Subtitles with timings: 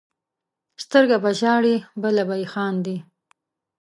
[0.83, 2.97] سترګه به یې ژاړي بله به یې خاندي.